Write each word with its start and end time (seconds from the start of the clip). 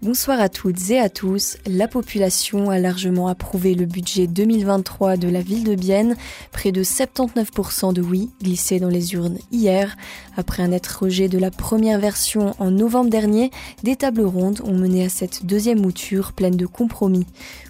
Bonsoir 0.00 0.40
à 0.40 0.48
toutes 0.48 0.90
et 0.90 1.00
à 1.00 1.08
tous. 1.08 1.56
La 1.66 1.88
population 1.88 2.70
a 2.70 2.78
largement 2.78 3.26
approuvé 3.26 3.74
le 3.74 3.84
budget 3.84 4.28
2023 4.28 5.16
de 5.16 5.28
la 5.28 5.40
ville 5.40 5.64
de 5.64 5.74
Bienne. 5.74 6.14
Près 6.52 6.70
de 6.70 6.84
79% 6.84 7.92
de 7.92 8.00
oui 8.00 8.30
glissés 8.40 8.78
dans 8.78 8.90
les 8.90 9.14
urnes 9.14 9.38
hier. 9.50 9.96
Après 10.36 10.62
un 10.62 10.68
net 10.68 10.86
rejet 10.86 11.28
de 11.28 11.36
la 11.36 11.50
première 11.50 11.98
version 11.98 12.54
en 12.60 12.70
novembre 12.70 13.10
dernier, 13.10 13.50
des 13.82 13.96
tables 13.96 14.22
rondes 14.22 14.60
ont 14.64 14.72
mené 14.72 15.04
à 15.04 15.08
cette 15.08 15.44
deuxième 15.44 15.80
mouture 15.80 16.32
pleine 16.32 16.56
de 16.56 16.66
compromis. 16.66 17.26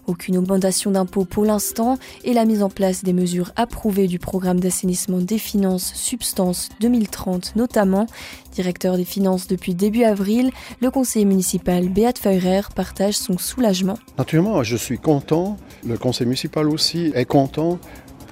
Aucune 0.07 0.37
augmentation 0.37 0.91
d'impôts 0.91 1.25
pour 1.25 1.47
l'instant 1.47 1.99
et 2.25 2.35
la 2.35 2.45
mise 2.45 2.63
en 2.63 2.69
place 2.69 3.05
des 3.05 3.15
mesures 3.15 3.53
approuvées 3.57 4.07
du 4.07 4.19
programme 4.19 4.61
d'assainissement 4.61 5.19
des 5.19 5.39
finances 5.39 5.95
Substance 5.95 6.69
2030 6.81 7.57
notamment. 7.57 8.07
Directeur 8.55 8.97
des 8.97 9.05
finances 9.05 9.47
depuis 9.47 9.75
début 9.75 10.05
avril, 10.05 10.51
le 10.81 10.91
conseiller 10.91 11.25
municipal 11.25 11.89
Feurer 12.21 12.63
partage 12.75 13.15
son 13.15 13.39
soulagement. 13.39 13.97
Naturellement, 14.19 14.65
je 14.65 14.77
suis 14.77 14.99
content. 14.99 15.57
Le 15.87 15.97
conseil 15.97 16.27
municipal 16.27 16.69
aussi 16.69 17.13
est 17.15 17.27
content. 17.27 17.79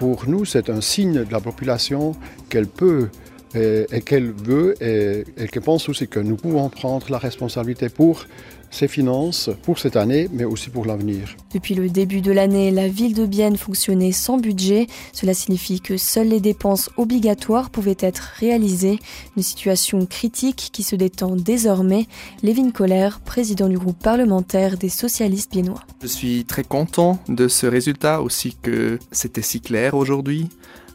Pour 0.00 0.28
nous, 0.28 0.44
c'est 0.44 0.70
un 0.70 0.80
signe 0.80 1.22
de 1.24 1.32
la 1.32 1.38
population 1.38 2.16
qu'elle 2.48 2.66
peut 2.66 3.10
et, 3.54 3.86
et 3.90 4.00
qu'elle 4.00 4.32
veut 4.32 4.74
et, 4.82 5.24
et 5.36 5.48
qu'elle 5.48 5.62
pense 5.62 5.88
aussi 5.88 6.08
que 6.08 6.20
nous 6.20 6.36
pouvons 6.36 6.68
prendre 6.68 7.10
la 7.10 7.18
responsabilité 7.18 7.88
pour 7.88 8.26
ses 8.70 8.88
finances 8.88 9.50
pour 9.62 9.78
cette 9.78 9.96
année, 9.96 10.28
mais 10.32 10.44
aussi 10.44 10.70
pour 10.70 10.84
l'avenir. 10.86 11.36
Depuis 11.54 11.74
le 11.74 11.88
début 11.88 12.20
de 12.20 12.32
l'année, 12.32 12.70
la 12.70 12.88
ville 12.88 13.14
de 13.14 13.24
Bienne 13.24 13.56
fonctionnait 13.56 14.12
sans 14.12 14.38
budget. 14.38 14.86
Cela 15.12 15.34
signifie 15.34 15.80
que 15.80 15.96
seules 15.96 16.28
les 16.28 16.40
dépenses 16.40 16.90
obligatoires 16.96 17.70
pouvaient 17.70 17.96
être 18.00 18.34
réalisées. 18.38 18.98
Une 19.36 19.42
situation 19.42 20.04
critique 20.04 20.70
qui 20.72 20.82
se 20.82 20.96
détend 20.96 21.36
désormais. 21.36 22.06
Lévin 22.42 22.70
Koller, 22.70 23.10
président 23.24 23.68
du 23.68 23.78
groupe 23.78 23.98
parlementaire 23.98 24.76
des 24.76 24.88
socialistes 24.90 25.52
biennois. 25.52 25.80
Je 26.02 26.08
suis 26.08 26.44
très 26.44 26.64
content 26.64 27.18
de 27.28 27.48
ce 27.48 27.66
résultat, 27.66 28.20
aussi 28.20 28.56
que 28.60 28.98
c'était 29.12 29.42
si 29.42 29.60
clair 29.60 29.94
aujourd'hui. 29.94 30.48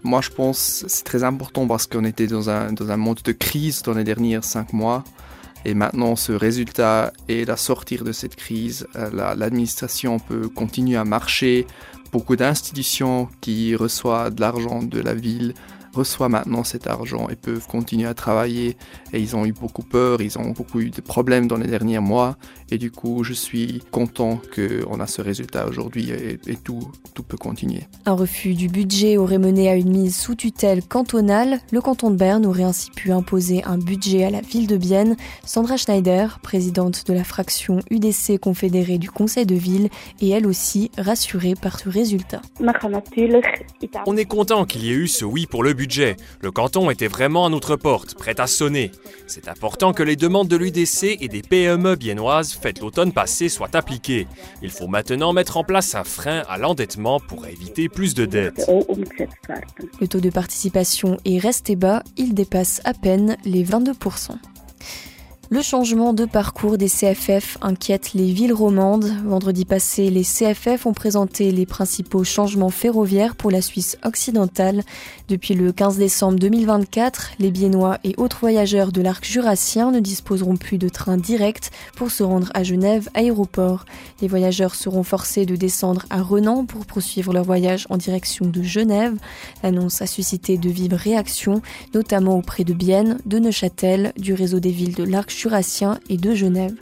Moi, 0.04 0.22
je 0.22 0.30
pense 0.30 0.84
c'est 0.88 1.04
très 1.04 1.24
important 1.24 1.68
parce 1.68 1.86
qu'on 1.88 2.06
était 2.06 2.28
dans 2.28 2.50
un, 2.50 2.74
dans 2.74 2.98
monde 2.98 3.20
de 3.24 3.32
crise 3.32 3.84
dans 3.84 3.94
les 3.94 4.04
derniers 4.04 4.42
cinq 4.42 4.74
mois. 4.74 5.04
Et 5.64 5.76
maintenant, 5.76 6.16
ce 6.16 6.32
résultat 6.32 7.14
et 7.28 7.46
la 7.46 7.56
sortir 7.56 8.04
de 8.04 8.12
cette 8.12 8.36
crise, 8.36 8.88
l'administration 9.14 10.18
peut 10.18 10.50
continuer 10.50 10.98
à 10.98 11.06
marcher. 11.06 11.68
Beaucoup 12.12 12.36
d'institutions 12.36 13.30
qui 13.42 13.76
reçoivent 13.76 14.34
de 14.34 14.42
l'argent 14.42 14.82
de 14.82 15.00
la 15.00 15.14
ville 15.14 15.54
reçoivent 15.94 16.32
maintenant 16.32 16.64
cet 16.64 16.88
argent 16.88 17.28
et 17.30 17.36
peuvent 17.36 17.68
continuer 17.68 18.08
à 18.08 18.14
travailler. 18.14 18.78
Et 19.14 19.20
ils 19.20 19.36
ont 19.36 19.46
eu 19.46 19.52
beaucoup 19.52 19.84
peur, 19.84 20.22
ils 20.22 20.38
ont 20.38 20.52
beaucoup 20.52 20.80
eu 20.80 20.90
de 20.90 21.02
problèmes 21.02 21.48
dans 21.48 21.58
les 21.58 21.68
derniers 21.68 22.00
mois. 22.00 22.38
Et 22.70 22.78
du 22.78 22.90
coup, 22.90 23.24
je 23.24 23.34
suis 23.34 23.84
content 23.92 24.40
qu'on 24.56 25.00
a 25.00 25.08
ce 25.08 25.22
résultat 25.22 25.68
aujourd'hui 25.68 26.12
et, 26.12 26.40
et, 26.48 26.56
tout, 26.56 26.80
tout 27.14 27.24
peut 27.24 27.38
continuer. 27.38 27.84
Un 28.06 28.14
refus 28.14 28.54
du 28.54 28.70
budget 28.70 29.18
aurait 29.18 29.40
mené 29.40 29.70
à 29.70 29.76
une 29.76 29.90
mise 29.90 30.16
sous 30.16 30.36
tutelle 30.36 30.82
cantonale. 30.82 31.60
Le 31.72 31.82
canton 31.82 32.12
de 32.12 32.16
Berne 32.16 32.46
aurait 32.46 32.64
ainsi 32.64 32.90
pu 32.92 33.12
imposer 33.12 33.64
un 33.66 33.78
budget 33.78 34.24
à 34.24 34.30
la 34.30 34.40
ville 34.42 34.68
de 34.68 34.78
Bienne. 34.78 35.18
Sandra 35.46 35.76
Schneider, 35.76 36.40
présidente 36.42 37.06
de 37.08 37.14
la 37.14 37.26
fraction 37.26 37.80
UDC 37.90 38.40
confédérée 38.40 38.98
du 38.98 39.12
conseil 39.12 39.46
de 39.46 39.56
ville, 39.56 39.90
est 40.22 40.30
elle 40.30 40.48
aussi 40.48 40.92
rassurée 40.98 41.56
par 41.62 41.78
ce 41.80 41.90
résultat. 41.90 42.42
On 44.06 44.16
est 44.16 44.26
content 44.26 44.66
qu'il 44.66 44.86
y 44.86 44.92
ait 44.92 44.96
eu 44.96 45.08
ce 45.08 45.26
oui 45.26 45.46
pour 45.46 45.64
le 45.64 45.74
budget. 45.74 45.81
Le 46.42 46.52
canton 46.52 46.90
était 46.92 47.08
vraiment 47.08 47.46
à 47.46 47.50
notre 47.50 47.76
porte, 47.76 48.16
prêt 48.16 48.40
à 48.40 48.48
sonner. 48.48 48.92
C'est 49.26 49.48
important 49.48 49.94
que 49.94 50.04
les 50.04 50.16
demandes 50.16 50.48
de 50.48 50.56
l'UDC 50.56 51.18
et 51.20 51.28
des 51.28 51.42
PME 51.42 51.96
biennoises 51.96 52.54
faites 52.54 52.80
l'automne 52.80 53.12
passé 53.12 53.50
soient 53.50 53.76
appliquées. 53.76 54.28
Il 54.62 54.70
faut 54.70 54.88
maintenant 54.88 55.34
mettre 55.34 55.58
en 55.58 55.64
place 55.64 55.96
un 55.96 56.04
frein 56.04 56.44
à 56.48 56.58
l'endettement 56.58 57.20
pour 57.20 57.48
éviter 57.48 57.90
plus 57.90 58.14
de 58.14 58.26
dettes. 58.26 58.70
Le 60.00 60.08
taux 60.08 60.20
de 60.20 60.30
participation 60.30 61.18
est 61.26 61.40
resté 61.40 61.76
bas, 61.76 62.04
il 62.16 62.34
dépasse 62.34 62.82
à 62.84 62.94
peine 62.94 63.38
les 63.44 63.64
22%. 63.64 64.36
Le 65.54 65.62
changement 65.62 66.14
de 66.14 66.24
parcours 66.24 66.78
des 66.78 66.88
CFF 66.88 67.58
inquiète 67.62 68.14
les 68.14 68.32
villes 68.32 68.54
romandes. 68.54 69.12
Vendredi 69.26 69.66
passé, 69.66 70.10
les 70.10 70.24
CFF 70.24 70.86
ont 70.86 70.94
présenté 70.94 71.52
les 71.52 71.66
principaux 71.66 72.24
changements 72.24 72.70
ferroviaires 72.70 73.36
pour 73.36 73.52
la 73.52 73.62
Suisse 73.62 73.98
occidentale. 74.06 74.82
Depuis 75.28 75.54
le 75.54 75.74
15 75.74 75.98
décembre 75.98 76.40
2024, 76.40 77.32
les 77.40 77.52
Biennois 77.52 77.98
et 78.06 78.14
autres 78.16 78.38
voyageurs 78.40 78.94
de 78.94 79.02
l'arc 79.02 79.26
jurassien 79.26 79.92
ne 79.92 80.00
disposeront 80.00 80.56
plus 80.56 80.78
de 80.78 80.88
trains 80.88 81.18
directs 81.18 81.70
pour 81.98 82.12
se 82.12 82.24
rendre 82.24 82.50
à 82.54 82.64
Genève 82.64 83.10
aéroport. 83.14 83.84
Les 84.22 84.30
voyageurs 84.30 84.76
seront 84.76 85.04
forcés 85.04 85.46
de 85.46 85.58
descendre 85.58 86.06
à 86.10 86.22
Renan 86.22 86.64
pour 86.64 86.86
poursuivre 86.86 87.34
leur 87.34 87.44
voyage 87.44 87.88
en 87.90 87.98
direction 87.98 88.46
de 88.46 88.64
Genève. 88.64 89.18
L'annonce 89.64 90.02
a 90.02 90.08
suscité 90.08 90.58
de 90.58 90.70
vives 90.70 90.94
réactions, 90.94 91.62
notamment 91.94 92.38
auprès 92.38 92.64
de 92.64 92.74
Bienne, 92.74 93.18
de 93.26 93.38
Neuchâtel, 93.38 94.14
du 94.16 94.34
réseau 94.34 94.62
des 94.62 94.72
villes 94.72 94.96
de 94.96 95.04
l'arc 95.04 95.41
jurassien 95.42 96.00
et 96.10 96.18
de 96.18 96.36
Genève. 96.36 96.76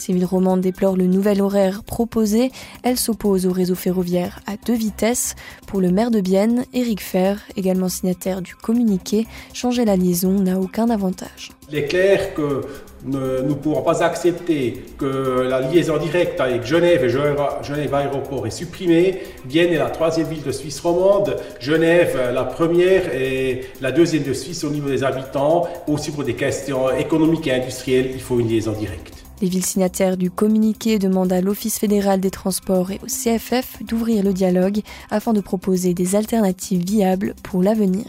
Ces 0.00 0.14
villes 0.14 0.24
romandes 0.24 0.62
déplorent 0.62 0.96
le 0.96 1.06
nouvel 1.06 1.42
horaire 1.42 1.82
proposé. 1.84 2.50
Elles 2.82 2.96
s'opposent 2.96 3.44
au 3.44 3.52
réseau 3.52 3.74
ferroviaire 3.74 4.40
à 4.46 4.52
deux 4.56 4.74
vitesses. 4.74 5.34
Pour 5.66 5.82
le 5.82 5.90
maire 5.90 6.10
de 6.10 6.22
Bienne, 6.22 6.64
Éric 6.72 7.02
Fer, 7.02 7.38
également 7.54 7.90
signataire 7.90 8.40
du 8.40 8.54
communiqué, 8.54 9.26
changer 9.52 9.84
la 9.84 9.96
liaison 9.96 10.30
n'a 10.30 10.58
aucun 10.58 10.88
avantage. 10.88 11.50
Il 11.68 11.76
est 11.76 11.84
clair 11.84 12.32
que 12.32 12.62
nous 13.04 13.18
ne 13.18 13.52
pourrons 13.52 13.82
pas 13.82 14.02
accepter 14.02 14.84
que 14.96 15.42
la 15.46 15.60
liaison 15.60 15.98
directe 15.98 16.40
avec 16.40 16.64
Genève 16.64 17.04
et 17.04 17.10
Genève 17.10 17.94
Aéroport 17.94 18.46
est 18.46 18.50
supprimée. 18.50 19.20
Vienne 19.44 19.70
est 19.70 19.78
la 19.78 19.90
troisième 19.90 20.28
ville 20.28 20.42
de 20.42 20.52
Suisse 20.52 20.80
romande, 20.80 21.36
Genève 21.60 22.18
la 22.32 22.44
première 22.44 23.14
et 23.14 23.66
la 23.82 23.92
deuxième 23.92 24.22
de 24.22 24.32
Suisse 24.32 24.64
au 24.64 24.70
niveau 24.70 24.88
des 24.88 25.04
habitants. 25.04 25.68
Aussi 25.86 26.10
pour 26.10 26.24
des 26.24 26.34
questions 26.34 26.90
économiques 26.90 27.46
et 27.48 27.52
industrielles, 27.52 28.12
il 28.14 28.20
faut 28.20 28.40
une 28.40 28.48
liaison 28.48 28.72
directe. 28.72 29.19
Les 29.40 29.48
villes 29.48 29.64
signataires 29.64 30.18
du 30.18 30.30
communiqué 30.30 30.98
demandent 30.98 31.32
à 31.32 31.40
l'Office 31.40 31.78
fédéral 31.78 32.20
des 32.20 32.30
transports 32.30 32.90
et 32.90 33.00
au 33.02 33.06
CFF 33.06 33.82
d'ouvrir 33.82 34.22
le 34.22 34.34
dialogue 34.34 34.82
afin 35.10 35.32
de 35.32 35.40
proposer 35.40 35.94
des 35.94 36.14
alternatives 36.14 36.84
viables 36.84 37.34
pour 37.42 37.62
l'avenir. 37.62 38.04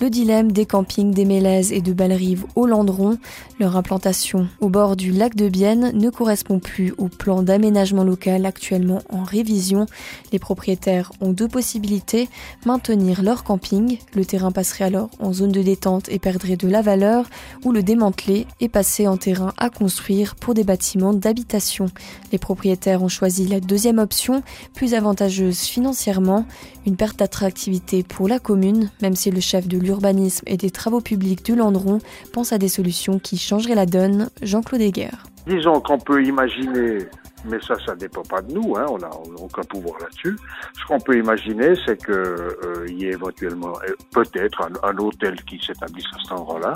Le 0.00 0.08
dilemme 0.08 0.50
des 0.50 0.64
campings 0.64 1.12
des 1.12 1.26
Mélèzes 1.26 1.72
et 1.72 1.82
de 1.82 1.92
Bellerive 1.92 2.46
au 2.54 2.64
Landron, 2.64 3.18
leur 3.58 3.76
implantation 3.76 4.48
au 4.58 4.70
bord 4.70 4.96
du 4.96 5.12
lac 5.12 5.36
de 5.36 5.50
Bienne 5.50 5.92
ne 5.92 6.08
correspond 6.08 6.58
plus 6.58 6.94
au 6.96 7.08
plan 7.08 7.42
d'aménagement 7.42 8.02
local 8.02 8.46
actuellement 8.46 9.02
en 9.10 9.24
révision. 9.24 9.84
Les 10.32 10.38
propriétaires 10.38 11.12
ont 11.20 11.32
deux 11.32 11.48
possibilités, 11.48 12.30
maintenir 12.64 13.22
leur 13.22 13.44
camping, 13.44 13.98
le 14.14 14.24
terrain 14.24 14.52
passerait 14.52 14.84
alors 14.84 15.10
en 15.18 15.34
zone 15.34 15.52
de 15.52 15.60
détente 15.60 16.08
et 16.08 16.18
perdrait 16.18 16.56
de 16.56 16.66
la 16.66 16.80
valeur, 16.80 17.28
ou 17.66 17.70
le 17.70 17.82
démanteler 17.82 18.46
et 18.60 18.70
passer 18.70 19.06
en 19.06 19.18
terrain 19.18 19.52
à 19.58 19.68
construire 19.68 20.34
pour 20.34 20.54
des 20.54 20.64
bâtiments 20.64 21.12
d'habitation. 21.12 21.90
Les 22.32 22.38
propriétaires 22.38 23.02
ont 23.02 23.08
choisi 23.08 23.46
la 23.46 23.60
deuxième 23.60 23.98
option, 23.98 24.42
plus 24.72 24.94
avantageuse 24.94 25.58
financièrement, 25.58 26.46
une 26.86 26.96
perte 26.96 27.18
d'attractivité 27.18 28.02
pour 28.02 28.28
la 28.28 28.38
commune, 28.38 28.90
même 29.02 29.14
si 29.14 29.30
le 29.30 29.40
chef 29.40 29.68
de 29.68 29.89
l'urbanisme 29.90 30.44
et 30.46 30.56
des 30.56 30.70
travaux 30.70 31.00
publics 31.00 31.44
du 31.44 31.56
Landron 31.56 31.98
pense 32.32 32.52
à 32.52 32.58
des 32.58 32.68
solutions 32.68 33.18
qui 33.18 33.36
changeraient 33.36 33.74
la 33.74 33.86
donne, 33.86 34.30
Jean-Claude 34.40 34.80
Heger. 34.80 35.10
Disons 35.48 35.80
qu'on 35.80 35.98
peut 35.98 36.22
imaginer, 36.22 36.98
mais 37.44 37.58
ça, 37.66 37.74
ça 37.84 37.94
ne 37.94 37.98
dépend 37.98 38.22
pas 38.22 38.40
de 38.40 38.52
nous, 38.52 38.76
hein, 38.76 38.86
on 38.88 38.98
n'a 38.98 39.10
aucun 39.38 39.62
pouvoir 39.62 39.98
là-dessus. 40.00 40.36
Ce 40.78 40.84
qu'on 40.86 41.00
peut 41.00 41.18
imaginer, 41.18 41.74
c'est 41.84 41.96
qu'il 42.04 42.14
euh, 42.14 42.86
y 42.88 43.06
ait 43.06 43.14
éventuellement 43.14 43.72
peut-être 44.12 44.62
un, 44.62 44.88
un, 44.88 44.96
hôtel 44.98 45.42
qui 45.42 45.58
s'établisse 45.58 46.06
à 46.14 46.22
cet 46.22 46.32
endroit-là. 46.38 46.74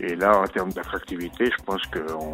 Et 0.00 0.14
là, 0.14 0.38
en 0.38 0.44
termes 0.44 0.72
d'attractivité, 0.72 1.46
je 1.46 1.64
pense 1.64 1.82
qu'on 1.86 2.30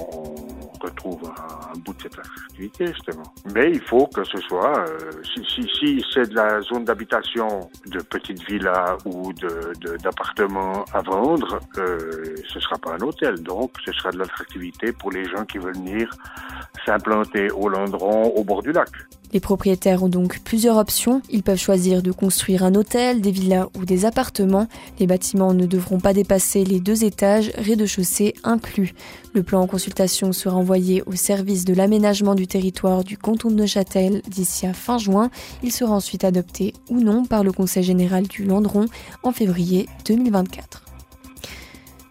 retrouve 0.81 1.23
un, 1.25 1.79
bout 1.79 1.95
de 1.95 2.03
cette 2.03 2.19
attractivité, 2.19 2.87
justement. 2.89 3.23
Mais 3.55 3.71
il 3.71 3.81
faut 3.81 4.07
que 4.09 4.25
ce 4.25 4.39
soit, 4.39 4.81
euh, 4.89 5.11
si, 5.23 5.45
si, 5.45 5.69
si 5.79 6.05
c'est 6.13 6.29
de 6.31 6.35
la 6.35 6.61
zone 6.63 6.85
d'habitation 6.85 7.69
de 7.87 8.01
petites 8.01 8.43
villas 8.49 8.97
ou 9.05 9.33
d'appartements 10.03 10.85
à 10.93 11.03
vendre, 11.03 11.61
euh, 11.79 12.35
ce 12.49 12.59
sera 12.59 12.77
pas 12.79 12.95
un 12.95 13.01
hôtel. 13.01 13.43
Donc, 13.43 13.73
ce 13.85 13.93
sera 13.93 14.11
de 14.11 14.19
l'attractivité 14.19 14.93
pour 14.93 15.13
les 15.13 15.25
gens 15.25 15.45
qui 15.45 15.59
veulent 15.59 15.75
venir 15.75 16.11
s'implanter 16.85 17.51
au 17.53 17.69
Landron, 17.69 18.25
au 18.25 18.43
bord 18.43 18.63
du 18.63 18.73
lac. 18.73 18.91
Les 19.33 19.41
propriétaires 19.41 20.03
ont 20.03 20.09
donc 20.09 20.41
plusieurs 20.41 20.77
options. 20.77 21.23
Ils 21.31 21.43
peuvent 21.43 21.59
choisir 21.59 22.03
de 22.03 22.13
construire 22.13 22.65
un 22.65 22.75
hôtel, 22.75 23.21
des 23.23 23.31
villas 23.31 23.69
ou 23.79 23.87
des 23.87 24.05
appartements. 24.05 24.69
Les 24.99 25.07
bâtiments 25.07 25.55
ne 25.55 25.65
devront 25.65 26.01
pas 26.01 26.13
dépasser 26.13 26.65
les 26.65 26.81
deux 26.81 27.05
étages, 27.05 27.51
rez-de-chaussée 27.57 28.35
inclus. 28.45 28.93
Le 29.33 29.43
plan 29.43 29.63
en 29.63 29.67
consultation 29.67 30.33
sera 30.33 30.57
envoyé 30.57 31.03
au 31.07 31.15
service 31.15 31.65
de 31.65 31.73
l'aménagement 31.73 32.35
du 32.35 32.47
territoire 32.47 33.05
du 33.05 33.17
canton 33.17 33.51
de 33.51 33.55
Neuchâtel 33.55 34.21
d'ici 34.29 34.67
à 34.67 34.75
fin 34.75 34.99
juin. 34.99 35.31
Il 35.63 35.73
sera 35.73 35.95
ensuite 35.95 36.25
adopté 36.25 36.75
ou 36.91 37.01
non 37.01 37.25
par 37.25 37.43
le 37.43 37.53
Conseil 37.53 37.83
général 37.83 38.29
du 38.29 38.45
Landron 38.45 38.85
en 39.23 39.33
février 39.33 39.89
2024. 40.05 40.92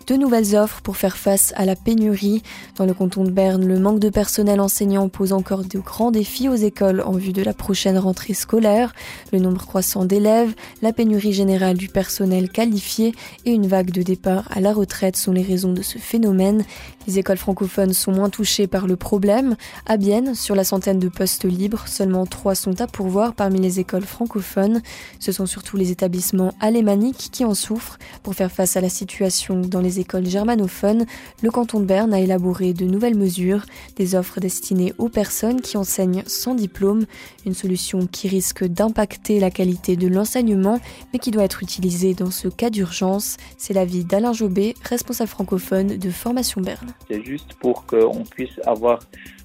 De 0.07 0.15
nouvelles 0.15 0.55
offres 0.55 0.81
pour 0.81 0.97
faire 0.97 1.17
face 1.17 1.53
à 1.55 1.65
la 1.65 1.75
pénurie. 1.75 2.41
Dans 2.77 2.85
le 2.85 2.93
canton 2.93 3.23
de 3.23 3.31
Berne, 3.31 3.65
le 3.65 3.79
manque 3.79 3.99
de 3.99 4.09
personnel 4.09 4.59
enseignant 4.59 5.09
pose 5.09 5.33
encore 5.33 5.63
de 5.63 5.79
grands 5.79 6.11
défis 6.11 6.49
aux 6.49 6.55
écoles 6.55 7.01
en 7.01 7.13
vue 7.13 7.33
de 7.33 7.43
la 7.43 7.53
prochaine 7.53 7.97
rentrée 7.97 8.33
scolaire. 8.33 8.93
Le 9.31 9.39
nombre 9.39 9.65
croissant 9.65 10.05
d'élèves, 10.05 10.53
la 10.81 10.93
pénurie 10.93 11.33
générale 11.33 11.77
du 11.77 11.87
personnel 11.87 12.49
qualifié 12.49 13.13
et 13.45 13.51
une 13.51 13.67
vague 13.67 13.91
de 13.91 14.01
départ 14.01 14.47
à 14.51 14.59
la 14.59 14.73
retraite 14.73 15.15
sont 15.17 15.31
les 15.31 15.43
raisons 15.43 15.73
de 15.73 15.81
ce 15.81 15.97
phénomène. 15.97 16.63
Les 17.07 17.17
écoles 17.17 17.37
francophones 17.37 17.93
sont 17.93 18.11
moins 18.11 18.29
touchées 18.29 18.67
par 18.67 18.85
le 18.85 18.95
problème. 18.95 19.55
À 19.87 19.97
Bienne, 19.97 20.35
sur 20.35 20.53
la 20.53 20.63
centaine 20.63 20.99
de 20.99 21.09
postes 21.09 21.45
libres, 21.45 21.87
seulement 21.87 22.25
trois 22.25 22.53
sont 22.53 22.79
à 22.79 22.87
pourvoir 22.87 23.33
parmi 23.33 23.59
les 23.59 23.79
écoles 23.79 24.05
francophones. 24.05 24.81
Ce 25.19 25.31
sont 25.31 25.47
surtout 25.47 25.77
les 25.77 25.91
établissements 25.91 26.53
alémaniques 26.59 27.29
qui 27.31 27.43
en 27.43 27.55
souffrent. 27.55 27.97
Pour 28.21 28.35
faire 28.35 28.51
face 28.51 28.77
à 28.77 28.81
la 28.81 28.89
situation 28.89 29.61
dans 29.61 29.81
les 29.81 29.90
écoles 29.99 30.25
germanophones, 30.25 31.05
le 31.41 31.51
canton 31.51 31.79
de 31.79 31.85
Berne 31.85 32.13
a 32.13 32.19
élaboré 32.19 32.73
de 32.73 32.85
nouvelles 32.85 33.17
mesures, 33.17 33.65
des 33.95 34.15
offres 34.15 34.39
destinées 34.39 34.93
aux 34.97 35.09
personnes 35.09 35.61
qui 35.61 35.77
enseignent 35.77 36.23
sans 36.25 36.55
diplôme, 36.55 37.05
une 37.45 37.53
solution 37.53 38.07
qui 38.07 38.27
risque 38.27 38.63
d'impacter 38.63 39.39
la 39.39 39.51
qualité 39.51 39.95
de 39.95 40.07
l'enseignement, 40.07 40.79
mais 41.13 41.19
qui 41.19 41.31
doit 41.31 41.43
être 41.43 41.63
utilisée 41.63 42.13
dans 42.13 42.31
ce 42.31 42.47
cas 42.47 42.69
d'urgence. 42.69 43.37
C'est 43.57 43.73
l'avis 43.73 44.05
d'Alain 44.05 44.33
Jobé, 44.33 44.75
responsable 44.83 45.29
francophone 45.29 45.97
de 45.97 46.09
Formation 46.09 46.61
Berne. 46.61 46.93
C'est 47.09 47.23
juste 47.23 47.53
pour 47.59 47.85
qu'on 47.85 48.23
puisse 48.23 48.59
avoir 48.65 48.99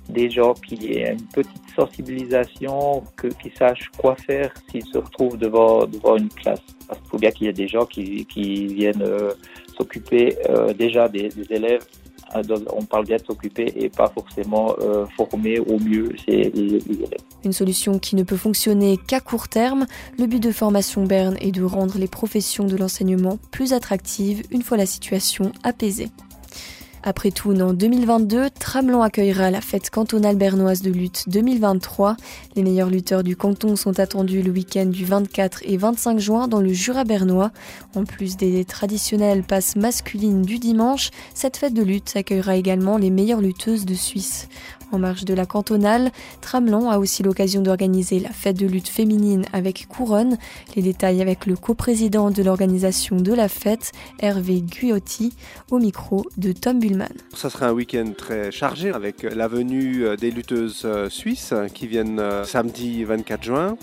des 0.08 0.30
gens 0.30 0.54
qui 0.54 0.92
aient 0.92 1.12
une 1.12 1.26
petite 1.26 1.62
sensibilisation, 1.74 3.02
que, 3.16 3.28
qui 3.28 3.50
sachent 3.58 3.90
quoi 3.98 4.14
faire 4.16 4.52
s'ils 4.70 4.86
se 4.86 4.98
retrouvent 4.98 5.36
devant, 5.36 5.86
une 6.16 6.28
classe. 6.28 6.60
Parce 6.86 7.00
qu'il 7.00 7.10
faut 7.10 7.18
bien 7.18 7.30
qu'il 7.30 7.46
y 7.46 7.50
ait 7.50 7.54
des 7.54 7.68
gens 7.68 7.86
qui, 7.86 8.24
qui 8.26 8.66
viennent 8.66 9.02
euh, 9.02 9.32
s'occuper 9.76 10.36
euh, 10.48 10.72
déjà 10.72 11.08
des, 11.08 11.30
élèves 11.50 11.84
euh, 12.34 12.42
on 12.72 12.84
parle 12.84 13.06
bien 13.06 13.16
de 13.16 13.24
s'occuper 13.24 13.72
et 13.76 13.88
pas 13.88 14.08
forcément 14.08 14.74
euh, 14.80 15.06
former 15.16 15.58
au 15.60 15.78
mieux 15.78 16.12
ces. 16.26 16.52
Une 17.44 17.52
solution 17.52 17.98
qui 17.98 18.16
ne 18.16 18.24
peut 18.24 18.36
fonctionner 18.36 18.98
qu'à 19.06 19.20
court 19.20 19.48
terme. 19.48 19.86
Le 20.18 20.26
but 20.26 20.42
de 20.42 20.50
Formation 20.50 21.04
Berne 21.04 21.36
est 21.40 21.52
de 21.52 21.62
rendre 21.62 21.98
les 21.98 22.08
professions 22.08 22.64
de 22.64 22.76
l'enseignement 22.76 23.38
plus 23.52 23.72
attractives 23.72 24.42
une 24.50 24.62
fois 24.62 24.76
la 24.76 24.86
situation 24.86 25.52
apaisée. 25.62 26.08
Après 27.08 27.30
tout, 27.30 27.52
en 27.52 27.72
2022, 27.72 28.50
Tramelan 28.50 29.00
accueillera 29.00 29.52
la 29.52 29.60
fête 29.60 29.90
cantonale 29.90 30.34
bernoise 30.34 30.82
de 30.82 30.90
lutte 30.90 31.22
2023. 31.28 32.16
Les 32.56 32.64
meilleurs 32.64 32.90
lutteurs 32.90 33.22
du 33.22 33.36
canton 33.36 33.76
sont 33.76 34.00
attendus 34.00 34.42
le 34.42 34.50
week-end 34.50 34.86
du 34.86 35.04
24 35.04 35.60
et 35.66 35.76
25 35.76 36.18
juin 36.18 36.48
dans 36.48 36.60
le 36.60 36.72
Jura 36.72 37.04
bernois. 37.04 37.52
En 37.94 38.02
plus 38.02 38.36
des 38.36 38.64
traditionnelles 38.64 39.44
passes 39.44 39.76
masculines 39.76 40.42
du 40.42 40.58
dimanche, 40.58 41.10
cette 41.32 41.58
fête 41.58 41.74
de 41.74 41.84
lutte 41.84 42.16
accueillera 42.16 42.56
également 42.56 42.96
les 42.96 43.10
meilleures 43.10 43.40
lutteuses 43.40 43.86
de 43.86 43.94
Suisse. 43.94 44.48
En 44.92 44.98
marge 44.98 45.24
de 45.24 45.34
la 45.34 45.46
cantonale, 45.46 46.10
Tramelan 46.40 46.90
a 46.90 46.98
aussi 46.98 47.22
l'occasion 47.22 47.60
d'organiser 47.60 48.20
la 48.20 48.30
fête 48.30 48.56
de 48.56 48.66
lutte 48.66 48.88
féminine 48.88 49.44
avec 49.52 49.86
Couronne. 49.88 50.38
Les 50.74 50.82
détails 50.82 51.20
avec 51.20 51.46
le 51.46 51.56
coprésident 51.56 52.30
de 52.30 52.42
l'organisation 52.42 53.16
de 53.16 53.32
la 53.32 53.48
fête, 53.48 53.92
Hervé 54.20 54.60
Guyotti, 54.60 55.34
au 55.70 55.78
micro 55.78 56.24
de 56.36 56.52
Tom 56.52 56.78
Bullman. 56.78 56.95
Ça 57.34 57.50
sera 57.50 57.68
un 57.68 57.72
week-end 57.72 58.12
très 58.16 58.50
chargé 58.50 58.90
avec 58.90 59.22
la 59.22 59.48
venue 59.48 60.16
des 60.16 60.30
lutteuses 60.30 60.82
euh, 60.84 61.08
suisses 61.08 61.54
qui 61.74 61.86
viennent 61.86 62.18
euh, 62.18 62.44
samedi 62.44 63.04
24 63.04 63.42
juin. 63.42 63.76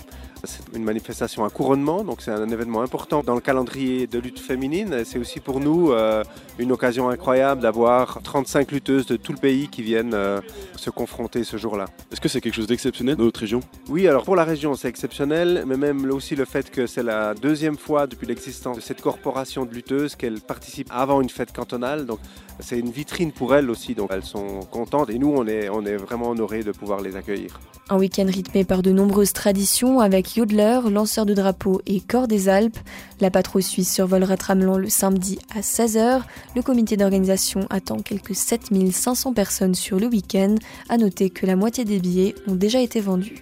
C'est 0.46 0.76
une 0.76 0.84
manifestation 0.84 1.44
à 1.44 1.50
couronnement, 1.50 2.04
donc 2.04 2.20
c'est 2.20 2.30
un 2.30 2.48
événement 2.48 2.82
important 2.82 3.22
dans 3.22 3.34
le 3.34 3.40
calendrier 3.40 4.06
de 4.06 4.18
lutte 4.18 4.38
féminine. 4.38 5.02
C'est 5.04 5.18
aussi 5.18 5.40
pour 5.40 5.60
nous 5.60 5.92
euh, 5.92 6.22
une 6.58 6.72
occasion 6.72 7.08
incroyable 7.08 7.62
d'avoir 7.62 8.20
35 8.22 8.72
lutteuses 8.72 9.06
de 9.06 9.16
tout 9.16 9.32
le 9.32 9.38
pays 9.38 9.68
qui 9.68 9.82
viennent 9.82 10.14
euh, 10.14 10.40
se 10.76 10.90
confronter 10.90 11.44
ce 11.44 11.56
jour-là. 11.56 11.86
Est-ce 12.12 12.20
que 12.20 12.28
c'est 12.28 12.40
quelque 12.40 12.54
chose 12.54 12.66
d'exceptionnel 12.66 13.16
dans 13.16 13.24
notre 13.24 13.40
région? 13.40 13.60
Oui, 13.88 14.06
alors 14.08 14.24
pour 14.24 14.36
la 14.36 14.44
région 14.44 14.74
c'est 14.74 14.88
exceptionnel, 14.88 15.64
mais 15.66 15.76
même 15.76 16.10
aussi 16.10 16.36
le 16.36 16.44
fait 16.44 16.70
que 16.70 16.86
c'est 16.86 17.02
la 17.02 17.34
deuxième 17.34 17.76
fois 17.76 18.06
depuis 18.06 18.26
l'existence 18.26 18.76
de 18.76 18.82
cette 18.82 19.00
corporation 19.00 19.64
de 19.64 19.74
lutteuses 19.74 20.16
qu'elle 20.16 20.40
participe 20.40 20.88
avant 20.90 21.20
une 21.20 21.30
fête 21.30 21.52
cantonale. 21.52 22.06
Donc 22.06 22.18
c'est 22.60 22.78
une 22.78 22.90
vitrine 22.90 23.32
pour 23.32 23.54
elles 23.54 23.70
aussi, 23.70 23.94
donc 23.94 24.10
elles 24.12 24.24
sont 24.24 24.60
contentes 24.70 25.10
et 25.10 25.18
nous 25.18 25.32
on 25.34 25.46
est, 25.46 25.68
on 25.68 25.84
est 25.84 25.96
vraiment 25.96 26.30
honorés 26.30 26.62
de 26.62 26.72
pouvoir 26.72 27.00
les 27.00 27.16
accueillir. 27.16 27.60
Un 27.90 27.98
week-end 27.98 28.26
rythmé 28.26 28.64
par 28.64 28.82
de 28.82 28.92
nombreuses 28.92 29.34
traditions 29.34 30.00
avec 30.00 30.33
yodeler, 30.36 30.80
lanceur 30.90 31.26
de 31.26 31.34
drapeaux 31.34 31.80
et 31.86 32.00
corps 32.00 32.28
des 32.28 32.48
Alpes. 32.48 32.78
La 33.20 33.30
patrouille 33.30 33.62
suisse 33.62 33.92
survolera 33.92 34.36
Tramelan 34.36 34.78
le 34.78 34.88
samedi 34.88 35.38
à 35.54 35.60
16h. 35.60 36.22
Le 36.54 36.62
comité 36.62 36.96
d'organisation 36.96 37.66
attend 37.70 37.98
quelques 37.98 38.34
7500 38.34 39.32
personnes 39.32 39.74
sur 39.74 39.98
le 39.98 40.06
week-end. 40.06 40.54
À 40.88 40.96
noter 40.96 41.30
que 41.30 41.46
la 41.46 41.56
moitié 41.56 41.84
des 41.84 41.98
billets 41.98 42.34
ont 42.46 42.54
déjà 42.54 42.80
été 42.80 43.00
vendus. 43.00 43.40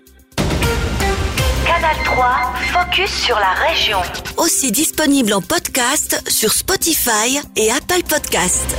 Canal 1.67 1.97
3, 2.05 2.53
focus 2.73 3.11
sur 3.11 3.37
la 3.37 3.53
région. 3.69 3.99
Aussi 4.37 4.73
disponible 4.73 5.33
en 5.33 5.41
podcast 5.41 6.23
sur 6.29 6.53
Spotify 6.53 7.41
et 7.57 7.71
Apple 7.71 8.03
Podcast. 8.09 8.77